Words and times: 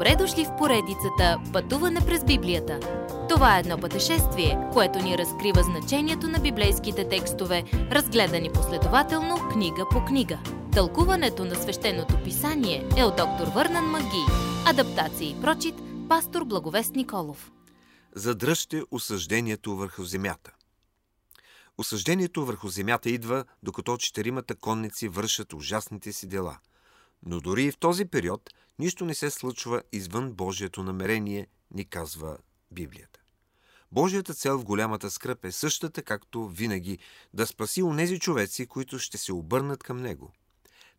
Добре 0.00 0.16
дошли 0.16 0.44
в 0.44 0.56
поредицата 0.58 1.38
Пътуване 1.52 2.00
през 2.06 2.24
Библията. 2.24 2.80
Това 3.28 3.56
е 3.56 3.60
едно 3.60 3.78
пътешествие, 3.78 4.58
което 4.72 4.98
ни 4.98 5.18
разкрива 5.18 5.62
значението 5.62 6.28
на 6.28 6.38
библейските 6.38 7.08
текстове, 7.08 7.64
разгледани 7.72 8.52
последователно 8.52 9.48
книга 9.52 9.86
по 9.90 10.04
книга. 10.04 10.38
Тълкуването 10.72 11.44
на 11.44 11.54
свещеното 11.54 12.22
писание 12.24 12.88
е 12.96 13.04
от 13.04 13.16
доктор 13.16 13.46
Върнан 13.54 13.84
Маги. 13.84 14.24
Адаптация 14.66 15.30
и 15.30 15.40
прочит, 15.40 15.74
пастор 16.08 16.44
Благовест 16.44 16.94
Николов. 16.94 17.52
Задръжте 18.14 18.82
осъждението 18.90 19.76
върху 19.76 20.04
земята. 20.04 20.52
Осъждението 21.78 22.46
върху 22.46 22.68
земята 22.68 23.10
идва, 23.10 23.44
докато 23.62 23.96
четиримата 23.96 24.54
конници 24.54 25.08
вършат 25.08 25.52
ужасните 25.52 26.12
си 26.12 26.26
дела. 26.26 26.58
Но 27.26 27.40
дори 27.40 27.64
и 27.64 27.70
в 27.70 27.78
този 27.78 28.04
период 28.04 28.50
нищо 28.80 29.04
не 29.04 29.14
се 29.14 29.30
случва 29.30 29.82
извън 29.92 30.32
Божието 30.32 30.82
намерение, 30.82 31.46
ни 31.74 31.84
казва 31.84 32.38
Библията. 32.70 33.20
Божията 33.92 34.34
цел 34.34 34.58
в 34.58 34.64
голямата 34.64 35.10
скръп 35.10 35.44
е 35.44 35.52
същата, 35.52 36.02
както 36.02 36.48
винаги, 36.48 36.98
да 37.34 37.46
спаси 37.46 37.82
онези 37.82 38.18
човеци, 38.18 38.66
които 38.66 38.98
ще 38.98 39.18
се 39.18 39.32
обърнат 39.32 39.82
към 39.82 39.96
Него. 39.96 40.32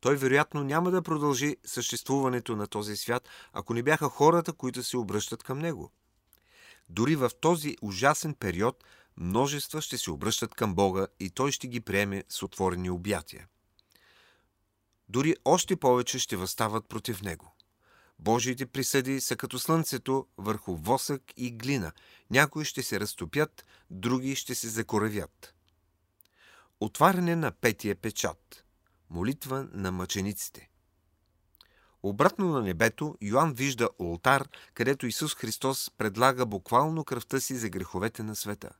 Той 0.00 0.16
вероятно 0.16 0.64
няма 0.64 0.90
да 0.90 1.02
продължи 1.02 1.56
съществуването 1.64 2.56
на 2.56 2.66
този 2.66 2.96
свят, 2.96 3.28
ако 3.52 3.74
не 3.74 3.82
бяха 3.82 4.08
хората, 4.08 4.52
които 4.52 4.82
се 4.82 4.96
обръщат 4.96 5.42
към 5.42 5.58
Него. 5.58 5.90
Дори 6.88 7.16
в 7.16 7.30
този 7.40 7.76
ужасен 7.82 8.34
период 8.34 8.84
множества 9.16 9.82
ще 9.82 9.98
се 9.98 10.10
обръщат 10.10 10.54
към 10.54 10.74
Бога 10.74 11.06
и 11.20 11.30
Той 11.30 11.52
ще 11.52 11.68
ги 11.68 11.80
приеме 11.80 12.24
с 12.28 12.42
отворени 12.42 12.90
обятия. 12.90 13.46
Дори 15.08 15.34
още 15.44 15.76
повече 15.76 16.18
ще 16.18 16.36
възстават 16.36 16.88
против 16.88 17.22
Него. 17.22 17.52
Божиите 18.18 18.66
присъди 18.66 19.20
са 19.20 19.36
като 19.36 19.58
слънцето 19.58 20.26
върху 20.38 20.76
восък 20.76 21.22
и 21.36 21.50
глина. 21.50 21.92
Някои 22.30 22.64
ще 22.64 22.82
се 22.82 23.00
разтопят, 23.00 23.64
други 23.90 24.34
ще 24.34 24.54
се 24.54 24.68
закоравят. 24.68 25.54
Отваряне 26.80 27.36
на 27.36 27.50
петия 27.50 27.96
печат. 27.96 28.64
Молитва 29.10 29.68
на 29.72 29.92
мъчениците. 29.92 30.70
Обратно 32.02 32.48
на 32.48 32.62
небето, 32.62 33.16
Йоанн 33.20 33.52
вижда 33.52 33.88
ултар, 33.98 34.48
където 34.74 35.06
Исус 35.06 35.34
Христос 35.34 35.90
предлага 35.98 36.46
буквално 36.46 37.04
кръвта 37.04 37.40
си 37.40 37.56
за 37.56 37.68
греховете 37.68 38.22
на 38.22 38.36
света. 38.36 38.70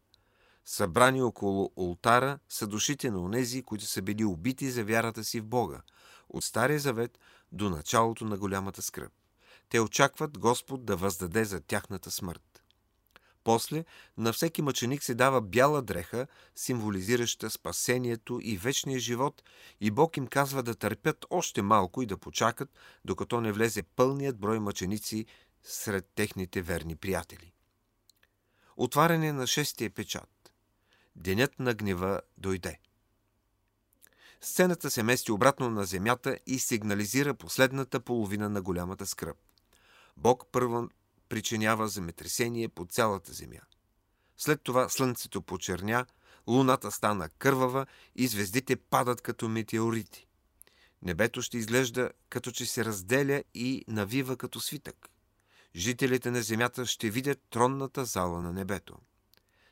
Събрани 0.64 1.22
около 1.22 1.72
ултара 1.76 2.38
са 2.48 2.66
душите 2.66 3.10
на 3.10 3.20
онези, 3.20 3.62
които 3.62 3.84
са 3.84 4.02
били 4.02 4.24
убити 4.24 4.70
за 4.70 4.84
вярата 4.84 5.24
си 5.24 5.40
в 5.40 5.46
Бога, 5.46 5.82
от 6.28 6.44
Стария 6.44 6.80
завет 6.80 7.18
до 7.52 7.70
началото 7.70 8.24
на 8.24 8.38
голямата 8.38 8.82
скръп. 8.82 9.12
Те 9.68 9.80
очакват 9.80 10.38
Господ 10.38 10.84
да 10.84 10.96
въздаде 10.96 11.44
за 11.44 11.60
тяхната 11.60 12.10
смърт. 12.10 12.62
После 13.44 13.84
на 14.16 14.32
всеки 14.32 14.62
мъченик 14.62 15.02
се 15.02 15.14
дава 15.14 15.40
бяла 15.40 15.82
дреха, 15.82 16.26
символизираща 16.56 17.50
спасението 17.50 18.40
и 18.42 18.56
вечния 18.56 18.98
живот, 18.98 19.42
и 19.80 19.90
Бог 19.90 20.16
им 20.16 20.26
казва 20.26 20.62
да 20.62 20.74
търпят 20.74 21.26
още 21.30 21.62
малко 21.62 22.02
и 22.02 22.06
да 22.06 22.18
почакат, 22.18 22.70
докато 23.04 23.40
не 23.40 23.52
влезе 23.52 23.82
пълният 23.82 24.38
брой 24.38 24.58
мъченици 24.58 25.26
сред 25.62 26.06
техните 26.14 26.62
верни 26.62 26.96
приятели. 26.96 27.52
Отваряне 28.76 29.32
на 29.32 29.46
шестия 29.46 29.90
печат. 29.90 30.52
Денят 31.16 31.58
на 31.58 31.74
гнева 31.74 32.20
дойде. 32.38 32.78
Сцената 34.40 34.90
се 34.90 35.02
мести 35.02 35.32
обратно 35.32 35.70
на 35.70 35.84
земята 35.84 36.38
и 36.46 36.58
сигнализира 36.58 37.34
последната 37.34 38.00
половина 38.00 38.48
на 38.48 38.62
голямата 38.62 39.06
скръп. 39.06 39.36
Бог 40.20 40.46
първо 40.52 40.88
причинява 41.28 41.88
земетресение 41.88 42.68
по 42.68 42.86
цялата 42.86 43.32
земя. 43.32 43.60
След 44.36 44.62
това 44.62 44.88
слънцето 44.88 45.42
почерня, 45.42 46.06
луната 46.46 46.90
стана 46.90 47.28
кървава 47.28 47.86
и 48.16 48.26
звездите 48.26 48.76
падат 48.76 49.20
като 49.20 49.48
метеорити. 49.48 50.26
Небето 51.02 51.42
ще 51.42 51.58
изглежда 51.58 52.10
като 52.28 52.50
че 52.50 52.66
се 52.66 52.84
разделя 52.84 53.42
и 53.54 53.84
навива 53.88 54.36
като 54.36 54.60
свитък. 54.60 55.08
Жителите 55.76 56.30
на 56.30 56.42
земята 56.42 56.86
ще 56.86 57.10
видят 57.10 57.40
тронната 57.50 58.04
зала 58.04 58.42
на 58.42 58.52
небето. 58.52 58.98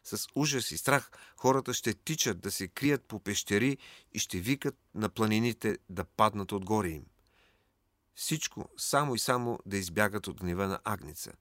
С 0.05 0.27
ужас 0.35 0.71
и 0.71 0.79
страх 0.79 1.11
хората 1.37 1.75
ще 1.75 1.95
тичат 1.95 2.41
да 2.41 2.51
се 2.51 2.69
крият 2.69 3.05
по 3.05 3.21
пещери 3.21 3.79
и 4.15 4.19
ще 4.19 4.41
викат 4.41 4.77
на 4.95 5.09
планините 5.09 5.79
да 5.91 6.05
паднат 6.05 6.53
отгоре 6.53 6.89
им. 6.89 7.05
Всичко 8.17 8.69
само 8.77 9.15
и 9.15 9.19
само 9.19 9.59
да 9.67 9.77
избягат 9.77 10.27
от 10.27 10.41
гнева 10.41 10.67
на 10.67 10.81
Агница. 10.85 11.33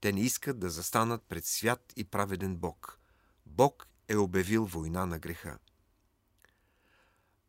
Те 0.00 0.12
не 0.12 0.20
искат 0.20 0.58
да 0.58 0.70
застанат 0.70 1.22
пред 1.28 1.44
свят 1.44 1.92
и 1.96 2.04
праведен 2.04 2.56
Бог. 2.56 2.98
Бог 3.46 3.86
е 4.08 4.16
обявил 4.16 4.64
война 4.64 5.06
на 5.06 5.18
греха. 5.18 5.58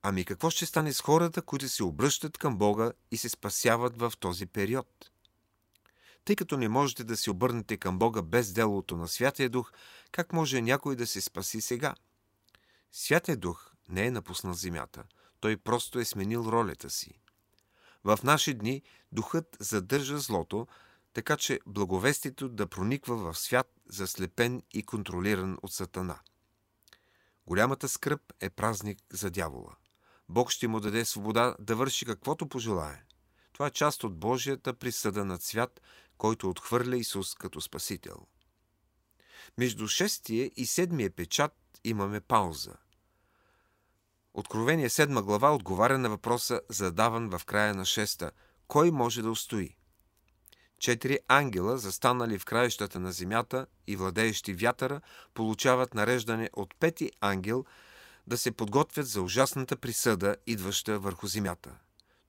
Ами 0.02 0.26
какво 0.26 0.50
ще 0.50 0.66
стане 0.66 0.94
с 0.94 1.02
хората, 1.02 1.42
които 1.42 1.70
се 1.70 1.84
обръщат 1.84 2.38
към 2.38 2.58
Бога 2.58 2.92
и 3.12 3.18
се 3.18 3.30
спасяват 3.30 4.00
в 4.00 4.14
този 4.20 4.46
период? 4.46 5.12
Тъй 6.26 6.36
като 6.36 6.58
не 6.58 6.70
можете 6.70 7.04
да 7.04 7.18
се 7.18 7.32
обърнете 7.32 7.78
към 7.78 8.00
Бога 8.00 8.22
без 8.22 8.54
делото 8.54 8.98
на 8.98 9.08
Святия 9.08 9.50
Дух, 9.50 9.72
как 10.12 10.34
може 10.34 10.62
някой 10.62 10.96
да 10.96 11.08
се 11.08 11.22
спаси 11.22 11.62
сега? 11.62 11.96
Святия 12.92 13.38
Дух 13.38 13.72
не 13.90 14.06
е 14.06 14.12
напуснал 14.12 14.54
земята. 14.54 15.04
Той 15.40 15.58
просто 15.58 16.00
е 16.00 16.06
сменил 16.06 16.40
ролята 16.40 16.90
си. 16.90 17.20
В 18.04 18.20
наши 18.24 18.54
дни 18.54 18.82
Духът 19.12 19.58
задържа 19.60 20.18
злото, 20.18 20.68
така 21.14 21.38
че 21.38 21.60
благовестието 21.66 22.50
да 22.50 22.68
прониква 22.68 23.16
в 23.16 23.38
свят, 23.38 23.72
заслепен 23.90 24.62
и 24.74 24.84
контролиран 24.84 25.58
от 25.62 25.74
Сатана. 25.74 26.20
Голямата 27.48 27.90
скръп 27.90 28.22
е 28.42 28.50
празник 28.50 29.00
за 29.14 29.30
дявола. 29.30 29.76
Бог 30.30 30.52
ще 30.52 30.68
му 30.68 30.80
даде 30.80 31.06
свобода 31.06 31.56
да 31.60 31.76
върши 31.76 32.06
каквото 32.06 32.50
пожелае. 32.50 33.04
Това 33.54 33.68
е 33.68 33.72
част 33.72 34.04
от 34.04 34.20
Божията 34.20 34.74
присъда 34.74 35.26
над 35.26 35.44
свят, 35.44 35.82
който 36.18 36.50
отхвърля 36.50 36.98
Исус 36.98 37.36
като 37.36 37.62
Спасител. 37.62 38.28
Между 39.58 39.88
шестия 39.88 40.52
и 40.56 40.66
седмия 40.66 41.12
печат 41.12 41.54
имаме 41.84 42.20
пауза. 42.22 42.76
Откровение 44.40 44.90
7 44.90 45.22
глава 45.22 45.56
отговаря 45.56 45.98
на 45.98 46.10
въпроса, 46.10 46.62
задаван 46.70 47.30
в 47.30 47.46
края 47.46 47.76
на 47.76 47.86
шеста. 47.86 48.32
Кой 48.68 48.92
може 48.92 49.22
да 49.22 49.32
устои? 49.32 49.76
Четири 50.80 51.20
ангела, 51.28 51.78
застанали 51.78 52.40
в 52.40 52.46
краищата 52.46 53.00
на 53.00 53.12
земята 53.12 53.68
и 53.88 53.96
владеещи 53.96 54.54
вятъра, 54.54 55.02
получават 55.34 55.94
нареждане 55.94 56.50
от 56.54 56.76
пети 56.76 57.12
ангел 57.22 57.66
да 58.28 58.38
се 58.38 58.52
подготвят 58.52 59.08
за 59.08 59.22
ужасната 59.22 59.78
присъда, 59.78 60.36
идваща 60.48 61.00
върху 61.00 61.28
земята. 61.28 61.76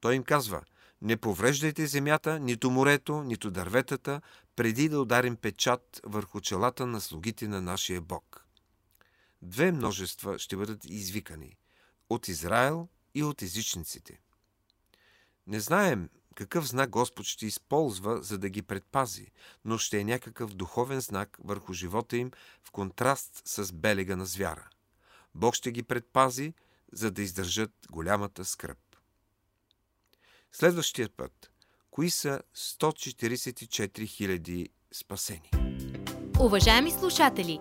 Той 0.00 0.14
им 0.14 0.22
казва– 0.22 0.62
не 1.02 1.16
повреждайте 1.16 1.86
земята, 1.86 2.40
нито 2.40 2.70
морето, 2.70 3.22
нито 3.22 3.50
дърветата, 3.50 4.20
преди 4.56 4.88
да 4.88 5.00
ударим 5.00 5.36
печат 5.36 6.00
върху 6.04 6.40
челата 6.40 6.86
на 6.86 7.00
слугите 7.00 7.48
на 7.48 7.60
нашия 7.60 8.00
Бог. 8.00 8.46
Две 9.42 9.72
множества 9.72 10.38
ще 10.38 10.56
бъдат 10.56 10.84
извикани– 10.84 11.56
от 12.10 12.28
Израел 12.28 12.88
и 13.14 13.22
от 13.22 13.42
езичниците. 13.42 14.20
Не 15.46 15.60
знаем 15.60 16.08
какъв 16.34 16.68
знак 16.68 16.90
Господ 16.90 17.26
ще 17.26 17.46
използва, 17.46 18.22
за 18.22 18.38
да 18.38 18.48
ги 18.48 18.62
предпази, 18.62 19.26
но 19.64 19.78
ще 19.78 19.98
е 20.00 20.04
някакъв 20.04 20.54
духовен 20.54 21.00
знак 21.00 21.36
върху 21.44 21.72
живота 21.72 22.16
им 22.16 22.30
в 22.62 22.70
контраст 22.70 23.42
с 23.44 23.72
белега 23.72 24.16
на 24.16 24.26
звяра. 24.26 24.68
Бог 25.34 25.54
ще 25.54 25.72
ги 25.72 25.82
предпази, 25.82 26.54
за 26.92 27.10
да 27.10 27.22
издържат 27.22 27.70
голямата 27.90 28.44
скръп. 28.44 28.78
Следващия 30.52 31.08
път. 31.16 31.50
Кои 31.90 32.10
са 32.10 32.40
144 32.56 33.88
000 33.88 34.68
спасени? 34.92 35.50
Уважаеми 36.40 36.90
слушатели, 36.90 37.60